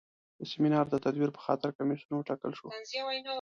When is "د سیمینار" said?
0.39-0.85